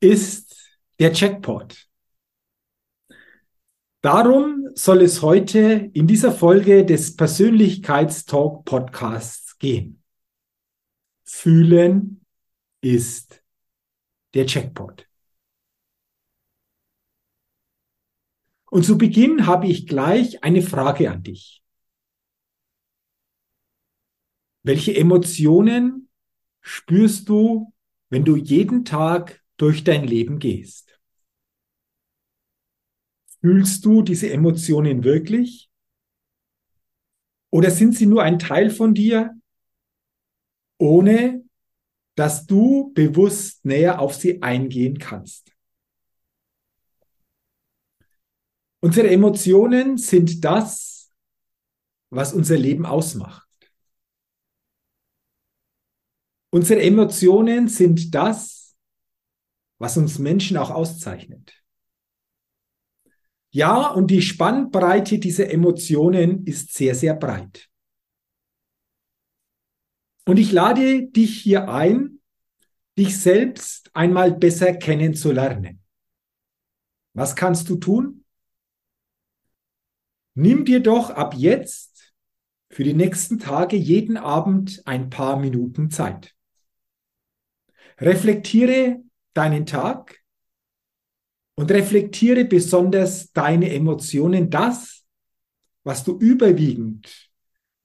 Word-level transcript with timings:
ist 0.00 0.56
der 0.98 1.12
Jackpot. 1.12 1.88
Darum 4.02 4.68
soll 4.74 5.02
es 5.02 5.20
heute 5.20 5.90
in 5.92 6.06
dieser 6.06 6.32
Folge 6.32 6.86
des 6.86 7.16
Persönlichkeitstalk 7.16 8.64
Podcasts 8.64 9.58
gehen. 9.58 10.02
Fühlen 11.22 12.24
ist 12.80 13.42
der 14.32 14.46
Jackpot. 14.46 15.06
Und 18.70 18.84
zu 18.84 18.96
Beginn 18.96 19.46
habe 19.46 19.66
ich 19.66 19.86
gleich 19.86 20.42
eine 20.42 20.62
Frage 20.62 21.10
an 21.10 21.22
dich. 21.22 21.62
Welche 24.62 24.94
Emotionen 24.94 26.08
spürst 26.60 27.28
du, 27.28 27.72
wenn 28.08 28.24
du 28.24 28.36
jeden 28.36 28.84
Tag 28.84 29.39
durch 29.60 29.84
dein 29.84 30.04
Leben 30.04 30.38
gehst. 30.38 30.98
Fühlst 33.40 33.84
du 33.84 34.00
diese 34.00 34.30
Emotionen 34.30 35.04
wirklich? 35.04 35.70
Oder 37.50 37.70
sind 37.70 37.94
sie 37.94 38.06
nur 38.06 38.22
ein 38.22 38.38
Teil 38.38 38.70
von 38.70 38.94
dir, 38.94 39.38
ohne 40.78 41.44
dass 42.14 42.46
du 42.46 42.90
bewusst 42.94 43.64
näher 43.66 44.00
auf 44.00 44.14
sie 44.14 44.40
eingehen 44.40 44.98
kannst? 44.98 45.52
Unsere 48.80 49.10
Emotionen 49.10 49.98
sind 49.98 50.42
das, 50.42 51.12
was 52.08 52.32
unser 52.32 52.56
Leben 52.56 52.86
ausmacht. 52.86 53.46
Unsere 56.48 56.80
Emotionen 56.80 57.68
sind 57.68 58.14
das, 58.14 58.59
was 59.80 59.96
uns 59.96 60.18
Menschen 60.18 60.58
auch 60.58 60.70
auszeichnet. 60.70 61.54
Ja, 63.50 63.88
und 63.88 64.10
die 64.10 64.22
Spannbreite 64.22 65.18
dieser 65.18 65.50
Emotionen 65.50 66.46
ist 66.46 66.74
sehr, 66.74 66.94
sehr 66.94 67.14
breit. 67.14 67.68
Und 70.26 70.36
ich 70.36 70.52
lade 70.52 71.08
dich 71.08 71.40
hier 71.40 71.68
ein, 71.68 72.20
dich 72.96 73.18
selbst 73.18 73.90
einmal 73.94 74.32
besser 74.32 74.74
kennenzulernen. 74.74 75.82
Was 77.14 77.34
kannst 77.34 77.68
du 77.70 77.76
tun? 77.76 78.24
Nimm 80.34 80.64
dir 80.64 80.80
doch 80.80 81.10
ab 81.10 81.34
jetzt 81.34 82.14
für 82.68 82.84
die 82.84 82.94
nächsten 82.94 83.38
Tage 83.38 83.76
jeden 83.76 84.18
Abend 84.18 84.82
ein 84.84 85.10
paar 85.10 85.40
Minuten 85.40 85.90
Zeit. 85.90 86.36
Reflektiere 87.98 89.02
deinen 89.34 89.66
Tag 89.66 90.20
und 91.56 91.70
reflektiere 91.70 92.44
besonders 92.44 93.32
deine 93.32 93.72
Emotionen, 93.72 94.50
das, 94.50 95.04
was 95.84 96.04
du 96.04 96.18
überwiegend 96.18 97.30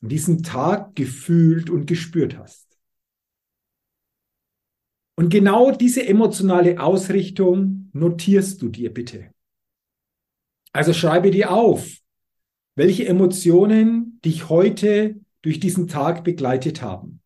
an 0.02 0.10
diesem 0.10 0.44
Tag 0.44 0.96
gefühlt 0.96 1.70
und 1.70 1.86
gespürt 1.86 2.38
hast. 2.38 2.66
Und 5.18 5.30
genau 5.30 5.72
diese 5.72 6.06
emotionale 6.06 6.80
Ausrichtung 6.80 7.90
notierst 7.94 8.62
du 8.62 8.70
dir 8.70 8.94
bitte. 8.94 9.32
Also 10.74 10.94
schreibe 10.94 11.32
dir 11.32 11.52
auf, 11.52 11.90
welche 12.76 13.08
Emotionen 13.08 14.20
dich 14.26 14.50
heute 14.50 15.20
durch 15.42 15.62
diesen 15.62 15.88
Tag 15.88 16.26
begleitet 16.26 16.82
haben. 16.82 17.22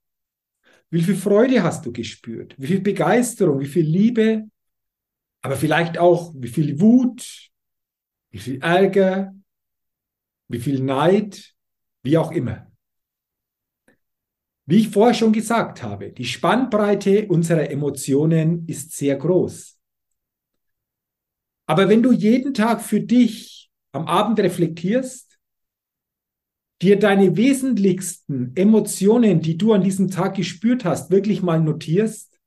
Wie 0.90 1.04
viel 1.04 1.16
Freude 1.16 1.62
hast 1.62 1.86
du 1.86 1.92
gespürt? 1.92 2.56
Wie 2.58 2.68
viel 2.68 2.82
Begeisterung? 2.82 3.60
Wie 3.60 3.68
viel 3.68 3.86
Liebe? 3.86 4.50
Aber 5.42 5.56
vielleicht 5.56 5.98
auch, 5.98 6.34
wie 6.36 6.48
viel 6.48 6.80
Wut? 6.80 7.50
Wie 8.32 8.40
viel 8.40 8.62
Ärger? 8.62 9.34
Wie 10.48 10.60
viel 10.60 10.82
Neid? 10.82 11.56
Wie 12.02 12.18
auch 12.18 12.32
immer. 12.32 12.72
Wie 14.66 14.80
ich 14.80 14.90
vorher 14.90 15.14
schon 15.14 15.34
gesagt 15.34 15.82
habe, 15.82 16.12
die 16.12 16.26
Spannbreite 16.26 17.28
unserer 17.28 17.70
Emotionen 17.72 18.68
ist 18.68 18.96
sehr 18.96 19.16
groß. 19.16 19.80
Aber 21.66 21.88
wenn 21.90 22.04
du 22.04 22.12
jeden 22.12 22.54
Tag 22.54 22.82
für 22.82 23.00
dich 23.00 23.72
am 23.92 24.08
Abend 24.08 24.40
reflektierst, 24.40 25.29
dir 26.82 26.98
deine 26.98 27.36
wesentlichsten 27.36 28.54
Emotionen, 28.56 29.42
die 29.42 29.58
du 29.58 29.74
an 29.74 29.84
diesem 29.84 30.10
Tag 30.10 30.36
gespürt 30.36 30.86
hast, 30.86 31.12
wirklich 31.12 31.42
mal 31.42 31.60
notierst, 31.60 32.40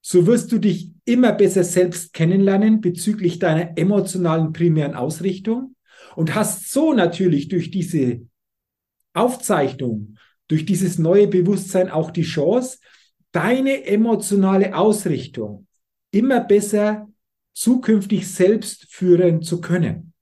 so 0.00 0.26
wirst 0.26 0.50
du 0.52 0.58
dich 0.58 0.92
immer 1.04 1.32
besser 1.32 1.64
selbst 1.64 2.12
kennenlernen 2.12 2.80
bezüglich 2.80 3.38
deiner 3.38 3.76
emotionalen 3.76 4.52
primären 4.52 4.94
Ausrichtung 4.94 5.76
und 6.16 6.34
hast 6.34 6.70
so 6.70 6.92
natürlich 6.92 7.48
durch 7.48 7.70
diese 7.70 8.22
Aufzeichnung, 9.12 10.16
durch 10.48 10.64
dieses 10.64 10.98
neue 10.98 11.28
Bewusstsein 11.28 11.90
auch 11.90 12.10
die 12.10 12.22
Chance, 12.22 12.78
deine 13.32 13.84
emotionale 13.84 14.74
Ausrichtung 14.76 15.66
immer 16.12 16.40
besser 16.40 17.08
zukünftig 17.52 18.28
selbst 18.28 18.86
führen 18.90 19.42
zu 19.42 19.60
können. 19.60 20.12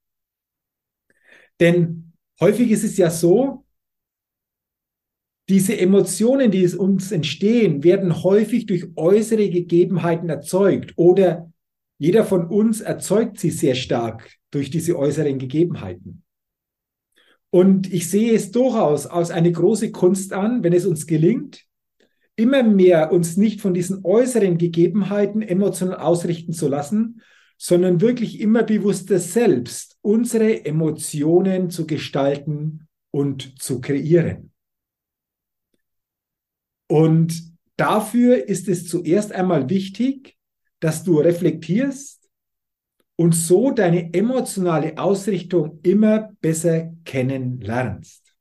Denn 1.60 2.07
häufig 2.40 2.70
ist 2.70 2.84
es 2.84 2.96
ja 2.96 3.10
so, 3.10 3.64
diese 5.48 5.78
Emotionen, 5.78 6.50
die 6.50 6.62
es 6.62 6.74
uns 6.74 7.10
entstehen, 7.10 7.82
werden 7.82 8.22
häufig 8.22 8.66
durch 8.66 8.86
äußere 8.96 9.48
Gegebenheiten 9.48 10.28
erzeugt 10.28 10.92
oder 10.96 11.50
jeder 11.98 12.24
von 12.24 12.46
uns 12.46 12.80
erzeugt 12.80 13.38
sie 13.38 13.50
sehr 13.50 13.74
stark 13.74 14.30
durch 14.50 14.70
diese 14.70 14.96
äußeren 14.96 15.38
Gegebenheiten. 15.38 16.22
Und 17.50 17.92
ich 17.92 18.10
sehe 18.10 18.34
es 18.34 18.50
durchaus 18.50 19.06
als 19.06 19.30
eine 19.30 19.50
große 19.50 19.90
Kunst 19.90 20.32
an, 20.32 20.62
wenn 20.62 20.74
es 20.74 20.84
uns 20.84 21.06
gelingt, 21.06 21.64
immer 22.36 22.62
mehr 22.62 23.10
uns 23.10 23.36
nicht 23.36 23.60
von 23.60 23.74
diesen 23.74 24.04
äußeren 24.04 24.58
Gegebenheiten 24.58 25.42
emotional 25.42 25.98
ausrichten 25.98 26.52
zu 26.52 26.68
lassen, 26.68 27.22
sondern 27.58 28.00
wirklich 28.00 28.40
immer 28.40 28.62
bewusster 28.62 29.18
selbst 29.18 29.98
unsere 30.00 30.64
Emotionen 30.64 31.70
zu 31.70 31.86
gestalten 31.86 32.86
und 33.10 33.60
zu 33.60 33.80
kreieren. 33.80 34.52
Und 36.86 37.52
dafür 37.76 38.48
ist 38.48 38.68
es 38.68 38.86
zuerst 38.88 39.32
einmal 39.32 39.68
wichtig, 39.68 40.38
dass 40.80 41.02
du 41.02 41.18
reflektierst 41.18 42.30
und 43.16 43.34
so 43.34 43.72
deine 43.72 44.14
emotionale 44.14 44.96
Ausrichtung 44.96 45.80
immer 45.82 46.30
besser 46.40 46.92
kennenlernst. 47.04 48.36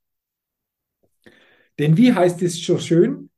Denn 1.80 1.98
wie 1.98 2.14
heißt 2.14 2.42
es 2.44 2.64
so 2.64 2.78
schön? 2.78 3.30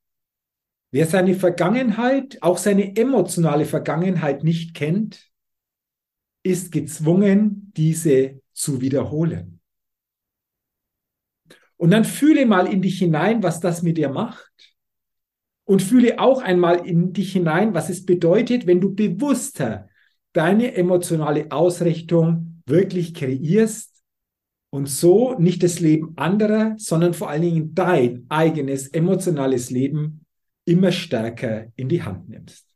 Wer 0.91 1.05
seine 1.05 1.35
Vergangenheit, 1.35 2.37
auch 2.41 2.57
seine 2.57 2.95
emotionale 2.95 3.65
Vergangenheit 3.65 4.43
nicht 4.43 4.73
kennt, 4.73 5.28
ist 6.49 6.71
gezwungen, 6.71 7.71
diese 7.77 8.41
zu 8.53 8.81
wiederholen. 8.81 9.59
Und 11.77 11.91
dann 11.91 12.03
fühle 12.03 12.45
mal 12.45 12.67
in 12.67 12.81
dich 12.81 12.99
hinein, 12.99 13.41
was 13.41 13.59
das 13.59 13.83
mit 13.83 13.97
dir 13.97 14.09
macht. 14.09 14.51
Und 15.63 15.83
fühle 15.83 16.19
auch 16.19 16.41
einmal 16.41 16.85
in 16.87 17.13
dich 17.13 17.31
hinein, 17.31 17.73
was 17.75 17.89
es 17.89 18.03
bedeutet, 18.05 18.65
wenn 18.65 18.81
du 18.81 18.95
bewusster 18.95 19.87
deine 20.33 20.73
emotionale 20.73 21.51
Ausrichtung 21.51 22.61
wirklich 22.65 23.13
kreierst 23.13 24.03
und 24.71 24.87
so 24.87 25.35
nicht 25.37 25.61
das 25.61 25.79
Leben 25.79 26.13
anderer, 26.17 26.73
sondern 26.77 27.13
vor 27.13 27.29
allen 27.29 27.43
Dingen 27.43 27.75
dein 27.75 28.25
eigenes 28.29 28.87
emotionales 28.87 29.69
Leben 29.69 30.25
immer 30.65 30.91
stärker 30.91 31.67
in 31.75 31.87
die 31.87 32.01
Hand 32.01 32.29
nimmst. 32.29 32.69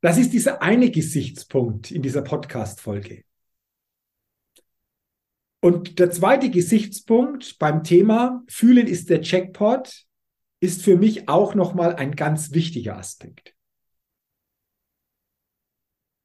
Das 0.00 0.16
ist 0.16 0.32
dieser 0.32 0.62
eine 0.62 0.90
Gesichtspunkt 0.90 1.90
in 1.90 2.02
dieser 2.02 2.22
Podcast-Folge. 2.22 3.24
Und 5.60 5.98
der 5.98 6.10
zweite 6.12 6.50
Gesichtspunkt 6.50 7.58
beim 7.58 7.82
Thema 7.82 8.44
Fühlen 8.48 8.86
ist 8.86 9.10
der 9.10 9.22
Checkpot 9.22 10.06
ist 10.60 10.82
für 10.82 10.96
mich 10.96 11.28
auch 11.28 11.54
nochmal 11.54 11.96
ein 11.96 12.16
ganz 12.16 12.52
wichtiger 12.52 12.96
Aspekt. 12.96 13.54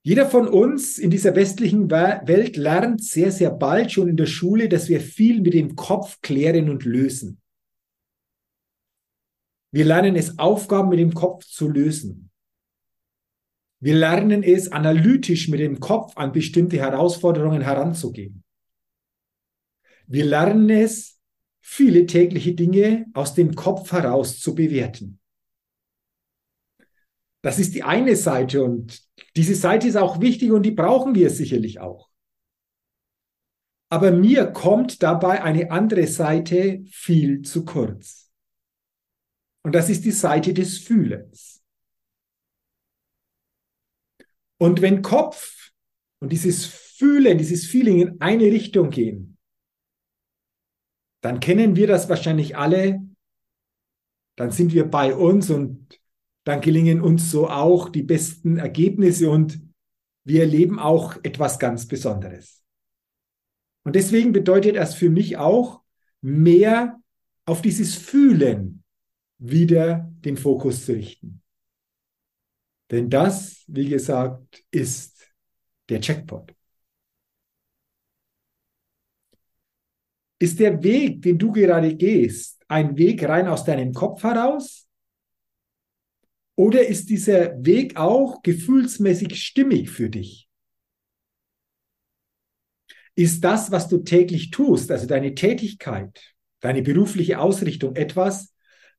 Jeder 0.06 0.30
von 0.30 0.48
uns 0.48 0.98
in 0.98 1.10
dieser 1.10 1.36
westlichen 1.36 1.90
Welt 1.90 2.58
lernt 2.58 3.04
sehr, 3.04 3.32
sehr 3.32 3.52
bald 3.52 3.92
schon 3.92 4.10
in 4.10 4.18
der 4.18 4.26
Schule, 4.26 4.68
dass 4.68 4.90
wir 4.90 5.00
viel 5.00 5.42
mit 5.42 5.54
dem 5.54 5.76
Kopf 5.76 6.20
klären 6.22 6.70
und 6.70 6.84
lösen. 6.84 7.42
Wir 9.72 9.86
lernen 9.86 10.16
es, 10.16 10.38
Aufgaben 10.40 10.90
mit 10.90 11.00
dem 11.00 11.14
Kopf 11.14 11.46
zu 11.46 11.70
lösen. 11.70 12.33
Wir 13.84 13.96
lernen 13.96 14.44
es, 14.44 14.72
analytisch 14.72 15.50
mit 15.50 15.60
dem 15.60 15.82
Kopf 15.82 16.16
an 16.16 16.32
bestimmte 16.32 16.78
Herausforderungen 16.78 17.62
heranzugehen. 17.62 18.46
Wir 20.08 20.24
lernen 20.24 20.70
es, 20.70 21.20
viele 21.60 22.06
tägliche 22.06 22.54
Dinge 22.54 23.08
aus 23.14 23.34
dem 23.34 23.56
Kopf 23.56 23.92
heraus 23.92 24.40
zu 24.40 24.56
bewerten. 24.56 25.20
Das 27.42 27.60
ist 27.60 27.76
die 27.76 27.84
eine 27.84 28.16
Seite 28.16 28.64
und 28.64 29.04
diese 29.36 29.56
Seite 29.56 29.90
ist 29.90 29.98
auch 29.98 30.22
wichtig 30.22 30.54
und 30.54 30.64
die 30.64 30.72
brauchen 30.72 31.14
wir 31.14 31.30
sicherlich 31.30 31.82
auch. 31.82 32.10
Aber 33.90 34.12
mir 34.12 34.46
kommt 34.46 35.04
dabei 35.04 35.44
eine 35.44 35.72
andere 35.72 36.08
Seite 36.08 36.86
viel 36.90 37.42
zu 37.42 37.66
kurz. 37.66 38.32
Und 39.62 39.76
das 39.76 39.90
ist 39.90 40.06
die 40.06 40.12
Seite 40.12 40.54
des 40.54 40.78
Fühlens. 40.78 41.63
Und 44.64 44.82
wenn 44.82 45.02
Kopf 45.02 45.74
und 46.22 46.32
dieses 46.32 46.66
Fühlen, 46.66 47.38
dieses 47.38 47.66
Feeling 47.66 48.00
in 48.00 48.22
eine 48.22 48.46
Richtung 48.46 48.92
gehen, 48.92 49.38
dann 51.22 51.42
kennen 51.42 51.76
wir 51.76 51.86
das 51.86 52.08
wahrscheinlich 52.08 52.56
alle. 52.56 53.06
Dann 54.38 54.52
sind 54.52 54.74
wir 54.74 54.90
bei 54.90 55.14
uns 55.14 55.50
und 55.50 56.00
dann 56.46 56.62
gelingen 56.62 57.02
uns 57.02 57.30
so 57.30 57.50
auch 57.50 57.90
die 57.90 58.04
besten 58.04 58.56
Ergebnisse 58.58 59.30
und 59.30 59.60
wir 60.24 60.44
erleben 60.44 60.80
auch 60.80 61.18
etwas 61.24 61.60
ganz 61.60 61.86
Besonderes. 61.86 62.64
Und 63.84 63.98
deswegen 63.98 64.32
bedeutet 64.32 64.78
das 64.78 64.96
für 64.96 65.10
mich 65.10 65.36
auch, 65.36 65.82
mehr 66.22 67.02
auf 67.44 67.62
dieses 67.62 67.96
Fühlen 67.96 68.86
wieder 69.40 70.10
den 70.22 70.38
Fokus 70.38 70.86
zu 70.86 70.94
richten. 70.94 71.43
Denn 72.92 73.10
das, 73.10 73.64
wie 73.68 73.90
gesagt, 73.90 74.64
ist 74.72 75.34
der 75.90 76.02
Checkpot. 76.02 76.54
Ist 80.40 80.60
der 80.60 80.84
Weg, 80.84 81.22
den 81.22 81.38
du 81.38 81.52
gerade 81.52 81.96
gehst, 81.96 82.64
ein 82.68 82.98
Weg 82.98 83.24
rein 83.24 83.48
aus 83.48 83.64
deinem 83.64 83.94
Kopf 83.94 84.24
heraus? 84.24 84.88
Oder 86.56 86.86
ist 86.86 87.10
dieser 87.10 87.64
Weg 87.66 87.98
auch 87.98 88.42
gefühlsmäßig 88.44 89.42
stimmig 89.42 89.90
für 89.90 90.10
dich? 90.10 90.50
Ist 93.16 93.44
das, 93.44 93.72
was 93.72 93.88
du 93.88 94.00
täglich 94.00 94.50
tust, 94.50 94.92
also 94.92 95.08
deine 95.08 95.36
Tätigkeit, 95.36 96.36
deine 96.60 96.82
berufliche 96.82 97.40
Ausrichtung, 97.40 97.96
etwas, 97.96 98.53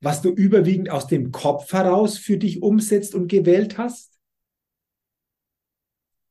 was 0.05 0.21
du 0.21 0.29
überwiegend 0.31 0.91
aus 0.91 1.06
dem 1.06 1.33
Kopf 1.33 1.73
heraus 1.73 2.19
für 2.19 2.37
dich 2.37 2.62
umsetzt 2.62 3.15
und 3.15 3.29
gewählt 3.29 3.79
hast? 3.79 4.21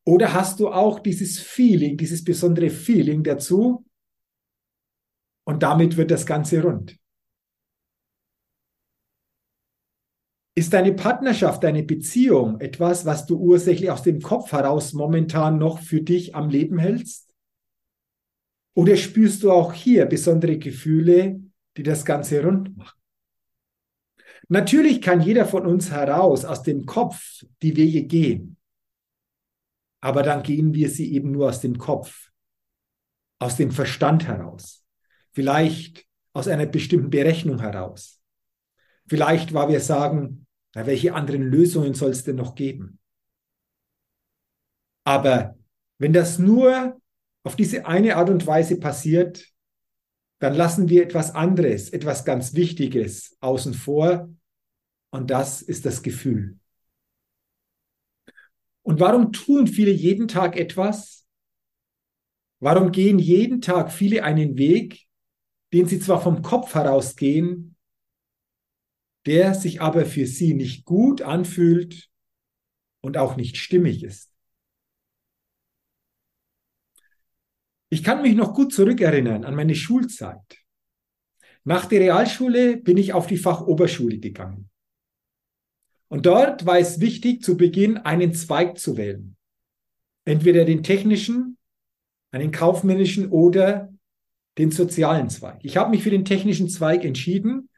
Oder 0.05 0.33
hast 0.33 0.59
du 0.59 0.69
auch 0.69 0.99
dieses 0.99 1.39
Feeling, 1.39 1.97
dieses 1.97 2.23
besondere 2.23 2.69
Feeling 2.69 3.23
dazu? 3.23 3.85
Und 5.45 5.63
damit 5.63 5.97
wird 5.97 6.11
das 6.11 6.25
Ganze 6.25 6.61
rund. 6.61 6.97
Ist 10.55 10.71
deine 10.73 10.93
Partnerschaft, 10.93 11.63
deine 11.63 11.81
Beziehung 11.81 12.59
etwas, 12.59 13.05
was 13.05 13.25
du 13.25 13.37
ursächlich 13.39 13.89
aus 13.89 14.03
dem 14.03 14.21
Kopf 14.21 14.51
heraus 14.51 14.93
momentan 14.93 15.57
noch 15.57 15.79
für 15.79 16.01
dich 16.01 16.35
am 16.35 16.49
Leben 16.49 16.77
hältst? 16.77 17.33
Oder 18.75 18.97
spürst 18.97 19.41
du 19.41 19.51
auch 19.51 19.73
hier 19.73 20.05
besondere 20.05 20.59
Gefühle, 20.59 21.41
die 21.75 21.83
das 21.83 22.05
Ganze 22.05 22.43
rund 22.43 22.77
machen? 22.77 23.02
Natürlich 24.49 25.01
kann 25.01 25.21
jeder 25.21 25.45
von 25.45 25.65
uns 25.65 25.91
heraus 25.91 26.45
aus 26.45 26.63
dem 26.63 26.85
Kopf 26.85 27.43
die 27.61 27.75
Wege 27.75 28.03
gehen. 28.03 28.57
Aber 30.01 30.21
dann 30.21 30.43
gehen 30.43 30.73
wir 30.73 30.89
sie 30.89 31.13
eben 31.13 31.31
nur 31.31 31.49
aus 31.49 31.61
dem 31.61 31.77
Kopf, 31.77 32.29
aus 33.39 33.55
dem 33.55 33.71
Verstand 33.71 34.27
heraus. 34.27 34.85
Vielleicht 35.31 36.05
aus 36.33 36.47
einer 36.47 36.65
bestimmten 36.65 37.09
Berechnung 37.09 37.59
heraus. 37.59 38.21
Vielleicht, 39.07 39.53
weil 39.53 39.69
wir 39.69 39.79
sagen, 39.79 40.45
na, 40.75 40.85
welche 40.85 41.13
anderen 41.13 41.43
Lösungen 41.43 41.93
soll 41.93 42.11
es 42.11 42.23
denn 42.23 42.35
noch 42.35 42.55
geben? 42.55 42.99
Aber 45.05 45.57
wenn 45.99 46.13
das 46.13 46.39
nur 46.39 46.99
auf 47.43 47.55
diese 47.55 47.85
eine 47.85 48.15
Art 48.15 48.29
und 48.29 48.47
Weise 48.47 48.79
passiert, 48.79 49.52
dann 50.43 50.55
lassen 50.55 50.89
wir 50.89 51.03
etwas 51.03 51.33
anderes, 51.33 51.89
etwas 51.89 52.25
ganz 52.25 52.53
Wichtiges 52.53 53.37
außen 53.39 53.73
vor. 53.73 54.29
Und 55.09 55.31
das 55.31 55.61
ist 55.61 55.85
das 55.85 56.03
Gefühl. 56.03 56.59
Und 58.81 58.99
warum 58.99 59.31
tun 59.31 59.67
viele 59.67 59.91
jeden 59.91 60.27
Tag 60.27 60.57
etwas? 60.57 61.25
Warum 62.59 62.91
gehen 62.91 63.19
jeden 63.19 63.61
Tag 63.61 63.89
viele 63.89 64.25
einen 64.25 64.57
Weg, 64.57 65.05
den 65.71 65.87
sie 65.87 66.01
zwar 66.01 66.21
vom 66.21 66.41
Kopf 66.41 66.75
heraus 66.75 67.15
gehen, 67.15 67.77
der 69.25 69.53
sich 69.53 69.79
aber 69.79 70.05
für 70.05 70.27
sie 70.27 70.53
nicht 70.53 70.83
gut 70.83 71.21
anfühlt 71.21 72.09
und 72.99 73.15
auch 73.15 73.37
nicht 73.37 73.55
stimmig 73.55 74.03
ist. 74.03 74.32
Ich 77.93 78.03
kann 78.03 78.23
mich 78.23 78.33
noch 78.33 78.55
gut 78.55 78.73
zurückerinnern 78.73 79.45
an 79.45 79.53
meine 79.53 79.75
Schulzeit. 79.75 80.57
Nach 81.63 81.85
der 81.85 81.99
Realschule 81.99 82.77
bin 82.77 82.97
ich 82.97 83.13
auf 83.13 83.27
die 83.27 83.37
Fachoberschule 83.37 84.17
gegangen. 84.17 84.71
Und 86.07 86.25
dort 86.25 86.65
war 86.65 86.79
es 86.79 87.01
wichtig, 87.01 87.43
zu 87.43 87.55
Beginn 87.55 87.97
einen 87.97 88.33
Zweig 88.33 88.79
zu 88.79 88.97
wählen. 88.97 89.37
Entweder 90.25 90.65
den 90.65 90.81
technischen, 90.81 91.59
einen 92.31 92.51
kaufmännischen 92.51 93.29
oder 93.29 93.93
den 94.57 94.71
sozialen 94.71 95.29
Zweig. 95.29 95.59
Ich 95.61 95.77
habe 95.77 95.91
mich 95.91 96.01
für 96.01 96.09
den 96.09 96.25
technischen 96.25 96.69
Zweig 96.69 97.05
entschieden, 97.05 97.69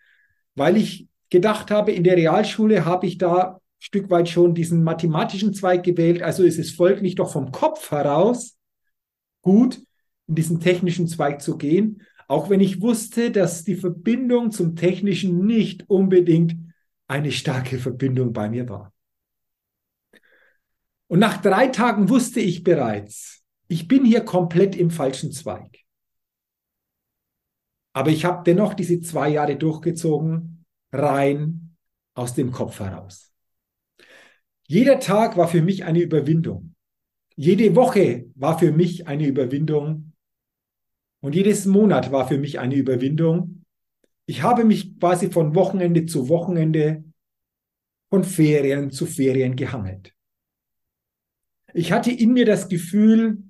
weil 0.56 0.78
ich 0.78 1.10
gedacht 1.30 1.72
habe, 1.72 1.92
in 1.92 2.06
der 2.06 2.16
Realschule 2.16 2.86
habe 2.86 3.06
ich 3.06 3.18
da 3.18 3.56
ein 3.56 3.60
Stück 3.80 4.10
weit 4.10 4.30
schon 4.30 4.56
diesen 4.56 4.82
mathematischen 4.82 5.54
Zweig 5.54 5.84
gewählt. 5.84 6.22
Also 6.22 6.44
ist 6.44 6.58
es 6.58 6.72
folglich 6.72 7.16
doch 7.16 7.34
vom 7.34 7.52
Kopf 7.52 7.92
heraus 7.92 8.58
gut, 9.42 9.82
in 10.28 10.36
diesen 10.36 10.60
technischen 10.60 11.08
Zweig 11.08 11.42
zu 11.42 11.58
gehen, 11.58 12.02
auch 12.28 12.50
wenn 12.50 12.60
ich 12.60 12.82
wusste, 12.82 13.32
dass 13.32 13.64
die 13.64 13.76
Verbindung 13.76 14.52
zum 14.52 14.76
Technischen 14.76 15.46
nicht 15.46 15.90
unbedingt 15.90 16.56
eine 17.08 17.32
starke 17.32 17.78
Verbindung 17.78 18.34
bei 18.34 18.50
mir 18.50 18.68
war. 18.68 18.94
Und 21.08 21.20
nach 21.20 21.42
drei 21.42 21.68
Tagen 21.68 22.10
wusste 22.10 22.40
ich 22.40 22.64
bereits, 22.64 23.44
ich 23.68 23.88
bin 23.88 24.06
hier 24.06 24.22
komplett 24.22 24.76
im 24.76 24.90
falschen 24.90 25.32
Zweig. 25.32 25.80
Aber 27.94 28.10
ich 28.10 28.26
habe 28.26 28.44
dennoch 28.44 28.74
diese 28.74 29.00
zwei 29.02 29.30
Jahre 29.30 29.56
durchgezogen 29.56 30.66
rein 30.92 31.78
aus 32.14 32.34
dem 32.34 32.52
Kopf 32.52 32.80
heraus. 32.80 33.32
Jeder 34.68 35.00
Tag 35.00 35.38
war 35.38 35.48
für 35.48 35.62
mich 35.62 35.86
eine 35.86 36.02
Überwindung. 36.02 36.74
Jede 37.36 37.76
Woche 37.76 38.26
war 38.36 38.58
für 38.58 38.72
mich 38.72 39.08
eine 39.08 39.28
Überwindung. 39.28 40.14
Und 41.26 41.34
jedes 41.34 41.66
Monat 41.66 42.12
war 42.12 42.28
für 42.28 42.38
mich 42.38 42.60
eine 42.60 42.76
Überwindung. 42.76 43.66
Ich 44.28 44.44
habe 44.44 44.64
mich 44.64 45.00
quasi 45.00 45.32
von 45.32 45.56
Wochenende 45.56 46.06
zu 46.06 46.30
Wochenende, 46.30 47.04
von 48.12 48.24
Ferien 48.24 48.92
zu 48.92 49.08
Ferien 49.08 49.56
gehangelt. 49.56 50.14
Ich 51.74 51.92
hatte 51.92 52.12
in 52.12 52.32
mir 52.32 52.46
das 52.46 52.70
Gefühl, 52.70 53.42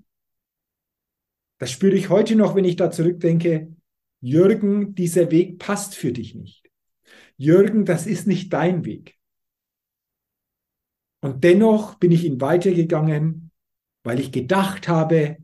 das 1.57 1.69
spüre 1.69 1.97
ich 1.97 2.07
heute 2.07 2.37
noch, 2.37 2.55
wenn 2.55 2.63
ich 2.63 2.77
da 2.77 2.91
zurückdenke, 2.91 3.75
Jürgen, 4.21 4.95
dieser 4.95 5.29
Weg 5.29 5.59
passt 5.59 5.95
für 5.95 6.13
dich 6.13 6.33
nicht. 6.33 6.71
Jürgen, 7.35 7.83
das 7.83 8.07
ist 8.07 8.25
nicht 8.25 8.53
dein 8.53 8.85
Weg. 8.85 9.17
Und 11.19 11.43
dennoch 11.43 11.95
bin 11.95 12.13
ich 12.13 12.23
ihn 12.23 12.39
weitergegangen, 12.39 13.51
weil 14.05 14.21
ich 14.21 14.31
gedacht 14.31 14.87
habe, 14.87 15.43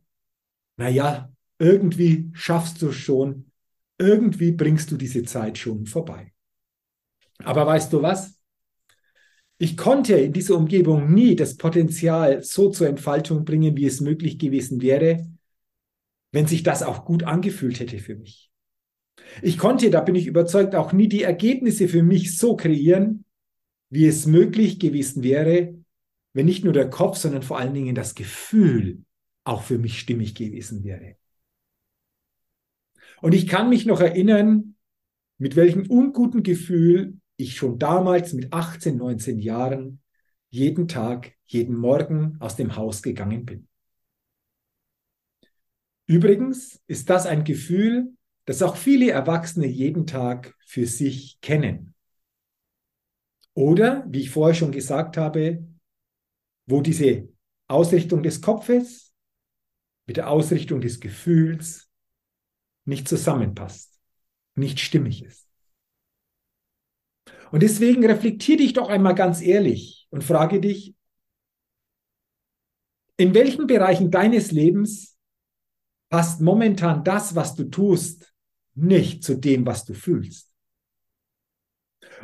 naja, 0.77 1.30
irgendwie 1.61 2.31
schaffst 2.33 2.81
du 2.81 2.89
es 2.89 2.95
schon, 2.95 3.51
irgendwie 3.99 4.51
bringst 4.51 4.89
du 4.89 4.97
diese 4.97 5.21
Zeit 5.21 5.59
schon 5.59 5.85
vorbei. 5.85 6.33
Aber 7.37 7.67
weißt 7.67 7.93
du 7.93 8.01
was? 8.01 8.39
Ich 9.59 9.77
konnte 9.77 10.15
in 10.15 10.33
dieser 10.33 10.55
Umgebung 10.55 11.13
nie 11.13 11.35
das 11.35 11.57
Potenzial 11.57 12.41
so 12.41 12.71
zur 12.71 12.87
Entfaltung 12.87 13.45
bringen, 13.45 13.77
wie 13.77 13.85
es 13.85 14.01
möglich 14.01 14.39
gewesen 14.39 14.81
wäre, 14.81 15.29
wenn 16.31 16.47
sich 16.47 16.63
das 16.63 16.81
auch 16.81 17.05
gut 17.05 17.21
angefühlt 17.23 17.79
hätte 17.79 17.99
für 17.99 18.15
mich. 18.15 18.49
Ich 19.43 19.59
konnte, 19.59 19.91
da 19.91 20.01
bin 20.01 20.15
ich 20.15 20.25
überzeugt, 20.25 20.73
auch 20.73 20.93
nie 20.93 21.07
die 21.07 21.21
Ergebnisse 21.21 21.87
für 21.87 22.01
mich 22.01 22.39
so 22.39 22.55
kreieren, 22.55 23.23
wie 23.91 24.07
es 24.07 24.25
möglich 24.25 24.79
gewesen 24.79 25.21
wäre, 25.21 25.75
wenn 26.33 26.47
nicht 26.47 26.63
nur 26.63 26.73
der 26.73 26.89
Kopf, 26.89 27.17
sondern 27.17 27.43
vor 27.43 27.59
allen 27.59 27.75
Dingen 27.75 27.93
das 27.93 28.15
Gefühl 28.15 29.03
auch 29.43 29.61
für 29.61 29.77
mich 29.77 29.99
stimmig 29.99 30.33
gewesen 30.33 30.83
wäre. 30.83 31.17
Und 33.21 33.33
ich 33.33 33.47
kann 33.47 33.69
mich 33.69 33.85
noch 33.85 34.01
erinnern, 34.01 34.75
mit 35.37 35.55
welchem 35.55 35.89
unguten 35.89 36.43
Gefühl 36.43 37.19
ich 37.37 37.55
schon 37.55 37.79
damals 37.79 38.33
mit 38.33 38.51
18, 38.51 38.97
19 38.97 39.39
Jahren 39.39 40.01
jeden 40.49 40.87
Tag, 40.87 41.33
jeden 41.45 41.75
Morgen 41.77 42.35
aus 42.39 42.55
dem 42.55 42.75
Haus 42.75 43.01
gegangen 43.01 43.45
bin. 43.45 43.67
Übrigens 46.07 46.81
ist 46.87 47.09
das 47.09 47.25
ein 47.25 47.43
Gefühl, 47.43 48.13
das 48.45 48.61
auch 48.61 48.75
viele 48.75 49.11
Erwachsene 49.11 49.67
jeden 49.67 50.07
Tag 50.07 50.55
für 50.65 50.85
sich 50.85 51.39
kennen. 51.41 51.93
Oder, 53.53 54.05
wie 54.09 54.21
ich 54.21 54.29
vorher 54.31 54.55
schon 54.55 54.71
gesagt 54.71 55.15
habe, 55.15 55.65
wo 56.65 56.81
diese 56.81 57.29
Ausrichtung 57.67 58.23
des 58.23 58.41
Kopfes 58.41 59.13
mit 60.07 60.17
der 60.17 60.29
Ausrichtung 60.29 60.81
des 60.81 60.99
Gefühls 60.99 61.90
nicht 62.85 63.07
zusammenpasst, 63.07 63.99
nicht 64.55 64.79
stimmig 64.79 65.23
ist. 65.23 65.47
Und 67.51 67.63
deswegen 67.63 68.05
reflektier 68.05 68.57
dich 68.57 68.73
doch 68.73 68.89
einmal 68.89 69.15
ganz 69.15 69.41
ehrlich 69.41 70.07
und 70.09 70.23
frage 70.23 70.59
dich, 70.59 70.95
in 73.17 73.33
welchen 73.33 73.67
Bereichen 73.67 74.09
deines 74.09 74.51
Lebens 74.51 75.17
passt 76.09 76.41
momentan 76.41 77.03
das, 77.03 77.35
was 77.35 77.55
du 77.55 77.65
tust, 77.65 78.33
nicht 78.73 79.23
zu 79.23 79.35
dem, 79.35 79.65
was 79.65 79.85
du 79.85 79.93
fühlst. 79.93 80.51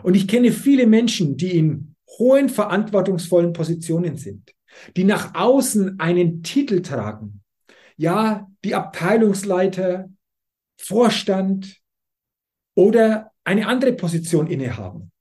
Und 0.04 0.16
ich 0.16 0.28
kenne 0.28 0.52
viele 0.52 0.88
Menschen, 0.88 1.38
die 1.38 1.58
in 1.58 1.96
hohen 2.18 2.50
verantwortungsvollen 2.50 3.54
Positionen 3.54 4.18
sind, 4.18 4.54
die 4.96 5.04
nach 5.04 5.36
außen 5.36 6.00
einen 6.00 6.42
Titel 6.44 6.82
tragen. 6.82 7.44
Ja, 7.96 8.50
die 8.64 8.76
Abteilungsleiter, 8.76 10.10
Vorstand 10.77 11.81
oder 12.75 13.31
eine 13.43 13.67
andere 13.67 13.93
Position 13.93 14.48
innehaben. 14.48 15.12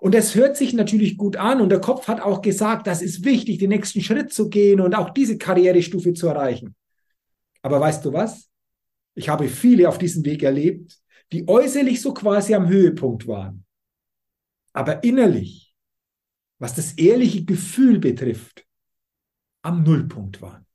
Und 0.00 0.14
es 0.14 0.34
hört 0.34 0.56
sich 0.56 0.72
natürlich 0.74 1.16
gut 1.16 1.36
an 1.36 1.60
und 1.60 1.70
der 1.70 1.80
Kopf 1.80 2.06
hat 2.06 2.20
auch 2.20 2.42
gesagt, 2.42 2.86
das 2.86 3.02
ist 3.02 3.24
wichtig, 3.24 3.58
den 3.58 3.70
nächsten 3.70 4.02
Schritt 4.02 4.32
zu 4.32 4.48
gehen 4.50 4.80
und 4.80 4.94
auch 4.94 5.10
diese 5.10 5.38
Karrierestufe 5.38 6.12
zu 6.12 6.28
erreichen. 6.28 6.76
Aber 7.62 7.80
weißt 7.80 8.04
du 8.04 8.12
was? 8.12 8.50
Ich 9.14 9.28
habe 9.28 9.48
viele 9.48 9.88
auf 9.88 9.98
diesem 9.98 10.24
Weg 10.24 10.42
erlebt, 10.42 11.00
die 11.32 11.48
äußerlich 11.48 12.00
so 12.00 12.12
quasi 12.12 12.54
am 12.54 12.68
Höhepunkt 12.68 13.26
waren. 13.26 13.64
Aber 14.72 15.02
innerlich, 15.02 15.74
was 16.58 16.74
das 16.74 16.92
ehrliche 16.92 17.44
Gefühl 17.44 17.98
betrifft, 17.98 18.66
am 19.62 19.82
Nullpunkt 19.82 20.42
waren. 20.42 20.66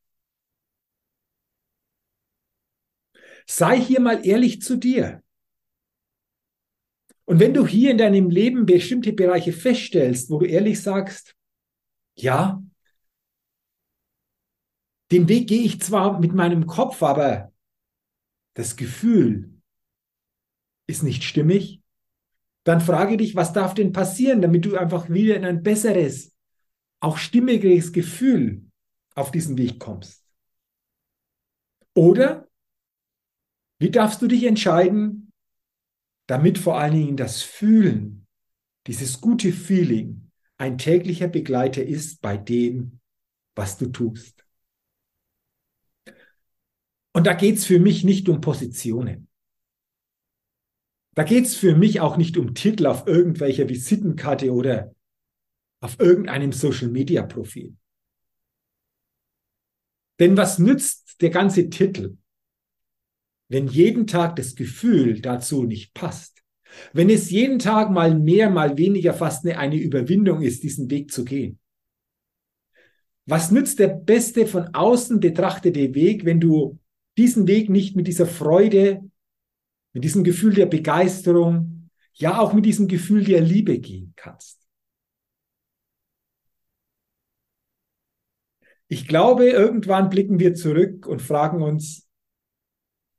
Sei 3.47 3.79
hier 3.79 3.99
mal 3.99 4.25
ehrlich 4.25 4.61
zu 4.61 4.77
dir. 4.77 5.23
Und 7.25 7.39
wenn 7.39 7.53
du 7.53 7.65
hier 7.65 7.91
in 7.91 7.97
deinem 7.97 8.29
Leben 8.29 8.65
bestimmte 8.65 9.13
Bereiche 9.13 9.53
feststellst, 9.53 10.29
wo 10.29 10.39
du 10.39 10.45
ehrlich 10.45 10.81
sagst, 10.81 11.35
ja, 12.15 12.61
den 15.11 15.27
Weg 15.27 15.47
gehe 15.47 15.61
ich 15.61 15.81
zwar 15.81 16.19
mit 16.19 16.33
meinem 16.33 16.67
Kopf, 16.67 17.01
aber 17.03 17.53
das 18.53 18.75
Gefühl 18.75 19.61
ist 20.87 21.03
nicht 21.03 21.23
stimmig, 21.23 21.81
dann 22.63 22.81
frage 22.81 23.17
dich, 23.17 23.35
was 23.35 23.53
darf 23.53 23.73
denn 23.73 23.91
passieren, 23.91 24.41
damit 24.41 24.65
du 24.65 24.77
einfach 24.77 25.09
wieder 25.09 25.35
in 25.35 25.45
ein 25.45 25.63
besseres, 25.63 26.35
auch 26.99 27.17
stimmiges 27.17 27.91
Gefühl 27.91 28.65
auf 29.15 29.31
diesen 29.31 29.57
Weg 29.57 29.79
kommst. 29.79 30.23
Oder 31.93 32.47
wie 33.81 33.89
darfst 33.89 34.21
du 34.21 34.27
dich 34.27 34.43
entscheiden, 34.43 35.33
damit 36.27 36.59
vor 36.59 36.77
allen 36.77 36.93
Dingen 36.93 37.17
das 37.17 37.41
Fühlen, 37.41 38.27
dieses 38.85 39.21
gute 39.21 39.51
Feeling 39.51 40.29
ein 40.57 40.77
täglicher 40.77 41.27
Begleiter 41.27 41.83
ist 41.83 42.21
bei 42.21 42.37
dem, 42.37 42.99
was 43.55 43.79
du 43.79 43.87
tust. 43.87 44.45
Und 47.13 47.25
da 47.25 47.33
geht 47.33 47.57
es 47.57 47.65
für 47.65 47.79
mich 47.79 48.03
nicht 48.03 48.29
um 48.29 48.39
Positionen. 48.39 49.27
Da 51.15 51.23
geht 51.23 51.45
es 51.45 51.55
für 51.55 51.75
mich 51.75 52.01
auch 52.01 52.17
nicht 52.17 52.37
um 52.37 52.53
Titel 52.53 52.85
auf 52.85 53.07
irgendwelcher 53.07 53.67
Visitenkarte 53.67 54.53
oder 54.53 54.95
auf 55.79 55.99
irgendeinem 55.99 56.51
Social-Media-Profil. 56.51 57.75
Denn 60.19 60.37
was 60.37 60.59
nützt 60.59 61.19
der 61.23 61.31
ganze 61.31 61.67
Titel, 61.71 62.17
wenn 63.51 63.67
jeden 63.67 64.07
Tag 64.07 64.37
das 64.37 64.55
Gefühl 64.55 65.19
dazu 65.19 65.63
nicht 65.63 65.93
passt, 65.93 66.41
wenn 66.93 67.09
es 67.09 67.29
jeden 67.29 67.59
Tag 67.59 67.91
mal 67.91 68.17
mehr, 68.17 68.49
mal 68.49 68.77
weniger 68.77 69.13
fast 69.13 69.45
eine, 69.45 69.57
eine 69.57 69.75
Überwindung 69.75 70.41
ist, 70.41 70.63
diesen 70.63 70.89
Weg 70.89 71.11
zu 71.11 71.25
gehen. 71.25 71.59
Was 73.25 73.51
nützt 73.51 73.79
der 73.79 73.89
beste 73.89 74.47
von 74.47 74.73
außen 74.73 75.19
betrachtete 75.19 75.93
Weg, 75.93 76.23
wenn 76.23 76.39
du 76.39 76.79
diesen 77.17 77.45
Weg 77.45 77.69
nicht 77.69 77.93
mit 77.97 78.07
dieser 78.07 78.25
Freude, 78.25 79.01
mit 79.91 80.05
diesem 80.05 80.23
Gefühl 80.23 80.53
der 80.53 80.67
Begeisterung, 80.67 81.89
ja 82.13 82.39
auch 82.39 82.53
mit 82.53 82.65
diesem 82.65 82.87
Gefühl 82.87 83.25
der 83.25 83.41
Liebe 83.41 83.79
gehen 83.79 84.13
kannst? 84.15 84.65
Ich 88.87 89.09
glaube, 89.09 89.49
irgendwann 89.49 90.09
blicken 90.09 90.39
wir 90.39 90.55
zurück 90.55 91.05
und 91.05 91.21
fragen 91.21 91.61
uns, 91.61 92.07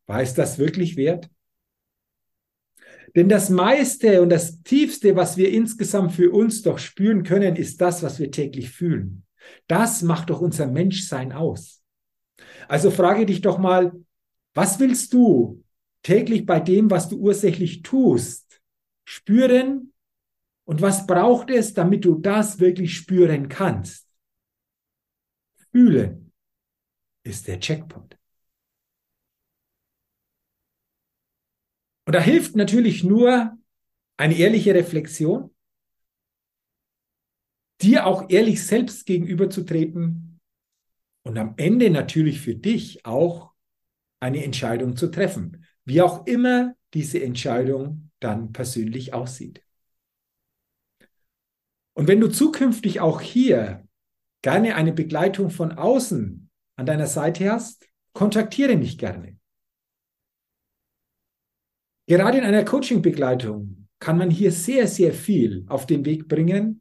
war 0.07 0.23
es 0.23 0.35
das 0.35 0.59
wirklich 0.59 0.97
wert? 0.97 1.31
Denn 3.15 3.29
das 3.29 3.51
meiste 3.51 4.23
und 4.23 4.31
das 4.31 4.63
tiefste, 4.63 5.17
was 5.17 5.37
wir 5.37 5.51
insgesamt 5.51 6.13
für 6.13 6.31
uns 6.31 6.63
doch 6.63 6.79
spüren 6.79 7.23
können, 7.25 7.57
ist 7.57 7.81
das, 7.81 8.03
was 8.03 8.19
wir 8.19 8.31
täglich 8.31 8.71
fühlen. 8.71 9.25
Das 9.67 10.03
macht 10.03 10.31
doch 10.31 10.41
unser 10.41 10.67
Menschsein 10.67 11.33
aus. 11.33 11.83
Also 12.69 12.91
frage 12.91 13.27
dich 13.27 13.41
doch 13.43 13.59
mal, 13.59 13.93
was 14.55 14.81
willst 14.81 15.13
du 15.13 15.63
täglich 16.03 16.47
bei 16.47 16.61
dem, 16.61 16.91
was 16.91 17.09
du 17.09 17.19
ursächlich 17.19 17.83
tust, 17.83 18.63
spüren? 19.05 19.93
Und 20.65 20.81
was 20.81 21.07
braucht 21.07 21.51
es, 21.51 21.75
damit 21.75 22.05
du 22.05 22.15
das 22.15 22.61
wirklich 22.61 22.97
spüren 22.97 23.49
kannst? 23.49 24.09
Fühlen 25.73 26.33
ist 27.25 27.49
der 27.49 27.61
Checkpoint. 27.61 28.17
Und 32.05 32.15
da 32.15 32.21
hilft 32.21 32.57
natürlich 32.57 33.05
nur 33.05 33.57
eine 34.17 34.37
ehrliche 34.37 34.75
Reflexion, 34.75 35.55
dir 37.81 38.07
auch 38.07 38.29
ehrlich 38.29 38.65
selbst 38.65 39.07
gegenüberzutreten 39.07 40.41
und 41.25 41.39
am 41.39 41.55
Ende 41.57 41.91
natürlich 41.91 42.41
für 42.41 42.55
dich 42.55 43.05
auch 43.05 43.53
eine 44.21 44.45
Entscheidung 44.45 44.97
zu 44.97 45.09
treffen, 45.09 45.65
wie 45.85 46.03
auch 46.03 46.27
immer 46.27 46.75
diese 46.95 47.23
Entscheidung 47.23 48.11
dann 48.21 48.53
persönlich 48.53 49.15
aussieht. 49.15 49.65
Und 51.95 52.09
wenn 52.09 52.21
du 52.21 52.29
zukünftig 52.29 53.01
auch 53.01 53.21
hier 53.21 53.87
gerne 54.43 54.77
eine 54.77 54.93
Begleitung 54.93 55.51
von 55.51 55.73
außen 55.73 56.51
an 56.77 56.87
deiner 56.87 57.07
Seite 57.07 57.51
hast, 57.51 57.89
kontaktiere 58.13 58.77
mich 58.77 58.99
gerne. 58.99 59.39
Gerade 62.07 62.39
in 62.39 62.45
einer 62.45 62.65
Coaching-Begleitung 62.65 63.89
kann 63.99 64.19
man 64.19 64.31
hier 64.31 64.51
sehr, 64.51 64.89
sehr 64.89 65.13
viel 65.13 65.65
auf 65.69 65.87
den 65.87 66.05
Weg 66.05 66.29
bringen. 66.29 66.81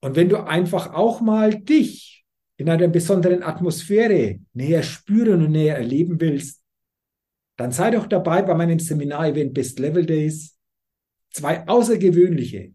Und 0.00 0.16
wenn 0.16 0.28
du 0.28 0.38
einfach 0.38 0.94
auch 0.94 1.20
mal 1.20 1.54
dich 1.54 2.24
in 2.56 2.70
einer 2.70 2.88
besonderen 2.88 3.42
Atmosphäre 3.42 4.40
näher 4.52 4.82
spüren 4.82 5.44
und 5.44 5.52
näher 5.52 5.76
erleben 5.76 6.20
willst, 6.20 6.62
dann 7.58 7.72
sei 7.72 7.90
doch 7.90 8.06
dabei 8.06 8.42
bei 8.42 8.54
meinem 8.54 8.78
Seminar-Event 8.78 9.52
Best 9.52 9.78
Level 9.78 10.06
Days. 10.06 10.58
Zwei 11.30 11.66
außergewöhnliche, 11.66 12.74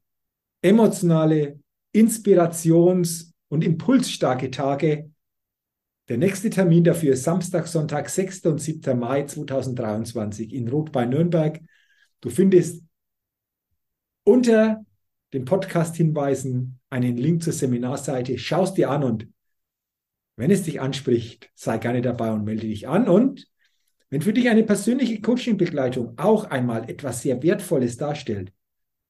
emotionale, 0.62 1.60
inspirations- 1.96 3.34
und 3.50 3.64
impulsstarke 3.64 4.52
Tage. 4.52 5.12
Der 6.10 6.18
nächste 6.18 6.50
Termin 6.50 6.86
dafür 6.86 7.14
ist 7.14 7.24
Samstag, 7.24 7.68
Sonntag, 7.68 8.10
6. 8.10 8.46
und 8.46 8.60
7. 8.60 8.98
Mai 8.98 9.24
2023 9.24 10.54
in 10.54 10.70
Rot 10.70 10.94
bei 10.94 11.06
Nürnberg. 11.06 11.60
Du 12.22 12.30
findest 12.30 12.84
unter 14.24 14.86
den 15.34 15.44
Podcast-Hinweisen 15.44 16.80
einen 16.90 17.18
Link 17.18 17.44
zur 17.44 17.52
Seminarseite. 17.52 18.38
Schau 18.38 18.64
es 18.64 18.74
dir 18.74 18.90
an 18.90 19.04
und 19.04 19.28
wenn 20.38 20.50
es 20.50 20.64
dich 20.64 20.80
anspricht, 20.80 21.50
sei 21.56 21.78
gerne 21.78 22.02
dabei 22.02 22.32
und 22.32 22.46
melde 22.46 22.68
dich 22.68 22.88
an. 22.88 23.10
Und 23.10 23.46
wenn 24.10 24.22
für 24.22 24.32
dich 24.32 24.48
eine 24.48 24.64
persönliche 24.64 25.20
Coaching-Begleitung 25.20 26.18
auch 26.18 26.46
einmal 26.46 26.90
etwas 26.90 27.22
sehr 27.22 27.44
Wertvolles 27.44 27.98
darstellt, 27.98 28.54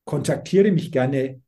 kontaktiere 0.05 0.71
mich 0.71 0.91
gerne, 0.91 1.41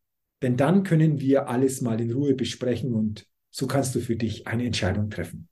denn 0.44 0.58
dann 0.58 0.84
können 0.84 1.20
wir 1.20 1.50
alles 1.50 1.82
mal 1.82 2.00
in 2.00 2.12
Ruhe 2.12 2.36
besprechen 2.36 2.94
und 2.94 3.26
so 3.50 3.68
kannst 3.68 3.96
du 3.96 4.00
für 4.00 4.16
dich 4.16 4.48
eine 4.48 4.66
Entscheidung 4.66 5.10
treffen. 5.10 5.50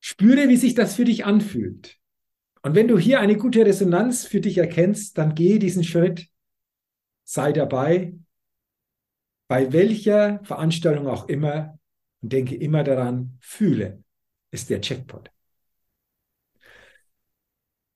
Spüre, 0.00 0.48
wie 0.48 0.56
sich 0.56 0.74
das 0.74 0.94
für 0.96 1.04
dich 1.04 1.24
anfühlt. 1.24 1.98
Und 2.62 2.74
wenn 2.74 2.88
du 2.88 2.98
hier 2.98 3.20
eine 3.20 3.36
gute 3.36 3.64
Resonanz 3.64 4.26
für 4.26 4.40
dich 4.40 4.58
erkennst, 4.58 5.18
dann 5.18 5.34
gehe 5.34 5.58
diesen 5.58 5.84
Schritt, 5.84 6.28
sei 7.24 7.52
dabei, 7.52 8.14
bei 9.48 9.72
welcher 9.72 10.42
Veranstaltung 10.44 11.06
auch 11.06 11.28
immer 11.28 11.78
und 12.22 12.32
denke 12.32 12.54
immer 12.54 12.84
daran, 12.84 13.38
fühle 13.40 14.02
ist 14.50 14.70
der 14.70 14.80
Checkpot. 14.80 15.30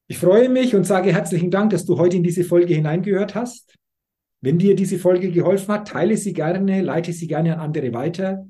Ich 0.06 0.18
freue 0.18 0.48
mich 0.48 0.74
und 0.74 0.84
sage 0.84 1.12
herzlichen 1.12 1.50
Dank, 1.50 1.70
dass 1.70 1.84
du 1.84 1.98
heute 1.98 2.16
in 2.16 2.22
diese 2.22 2.44
Folge 2.44 2.74
hineingehört 2.74 3.34
hast. 3.34 3.74
Wenn 4.40 4.58
dir 4.58 4.76
diese 4.76 4.98
Folge 4.98 5.30
geholfen 5.32 5.74
hat, 5.74 5.88
teile 5.88 6.16
sie 6.16 6.32
gerne, 6.32 6.80
leite 6.80 7.12
sie 7.12 7.26
gerne 7.26 7.54
an 7.54 7.60
andere 7.60 7.92
weiter. 7.92 8.46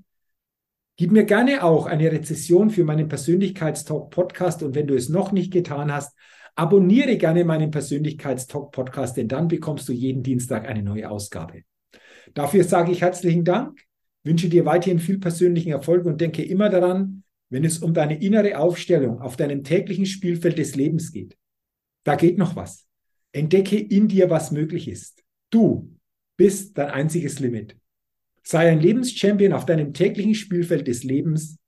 Gib 0.97 1.12
mir 1.12 1.25
gerne 1.25 1.62
auch 1.62 1.87
eine 1.87 2.11
Rezession 2.11 2.71
für 2.71 2.85
meinen 2.85 3.09
Persönlichkeitstalk 3.09 4.11
Podcast 4.11 4.62
und 4.62 4.75
wenn 4.75 4.87
du 4.87 4.95
es 4.95 5.09
noch 5.09 5.33
nicht 5.33 5.52
getan 5.52 5.92
hast, 5.92 6.16
abonniere 6.57 7.16
gerne 7.16 7.45
meinen 7.45 7.71
Persönlichkeitstalk 7.71 8.73
Podcast, 8.73 9.16
denn 9.16 9.28
dann 9.28 9.49
bekommst 9.49 9.88
du 9.88 9.92
jeden 9.92 10.23
Dienstag 10.23 10.68
eine 10.68 10.83
neue 10.83 11.09
Ausgabe. 11.09 11.62
Dafür 12.35 12.64
sage 12.64 12.92
ich 12.92 13.00
herzlichen 13.00 13.45
Dank, 13.45 13.80
wünsche 14.25 14.49
dir 14.49 14.66
weiterhin 14.66 14.99
viel 14.99 15.18
persönlichen 15.18 15.71
Erfolg 15.71 16.04
und 16.04 16.21
denke 16.21 16.42
immer 16.42 16.68
daran, 16.68 17.23
wenn 17.49 17.64
es 17.64 17.78
um 17.78 17.95
deine 17.95 18.21
innere 18.21 18.59
Aufstellung 18.59 19.21
auf 19.21 19.37
deinem 19.37 19.64
täglichen 19.64 20.04
Spielfeld 20.04 20.59
des 20.59 20.75
Lebens 20.75 21.12
geht. 21.12 21.38
Da 22.04 22.16
geht 22.16 22.37
noch 22.38 22.57
was. 22.57 22.87
Entdecke 23.33 23.78
in 23.78 24.09
dir, 24.09 24.28
was 24.28 24.50
möglich 24.50 24.88
ist. 24.88 25.23
Du 25.50 25.97
bist 26.37 26.76
dein 26.76 26.90
einziges 26.90 27.40
Limit. 27.40 27.76
Sei 28.43 28.71
ein 28.71 28.81
Lebenschampion 28.81 29.52
auf 29.52 29.67
deinem 29.67 29.93
täglichen 29.93 30.35
Spielfeld 30.35 30.87
des 30.87 31.05
Lebens, 31.05 31.59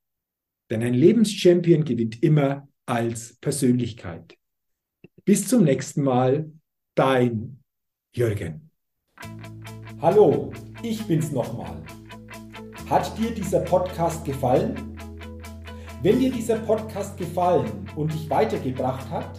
denn 0.71 0.83
ein 0.83 0.95
Lebenschampion 0.95 1.85
gewinnt 1.85 2.23
immer 2.23 2.69
als 2.87 3.37
Persönlichkeit. 3.41 4.37
Bis 5.25 5.49
zum 5.49 5.65
nächsten 5.65 6.03
Mal, 6.03 6.51
dein 6.95 7.63
Jürgen. 8.13 8.71
Hallo, 10.01 10.53
ich 10.83 11.03
bin's 11.05 11.31
nochmal. 11.33 11.83
Hat 12.89 13.17
dir 13.19 13.31
dieser 13.31 13.61
Podcast 13.61 14.25
gefallen? 14.25 14.97
Wenn 16.03 16.19
dir 16.19 16.33
dieser 16.33 16.59
Podcast 16.59 17.17
gefallen 17.17 17.89
und 17.97 18.13
dich 18.13 18.29
weitergebracht 18.31 19.09
hat, 19.11 19.39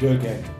Jürgen. 0.00 0.55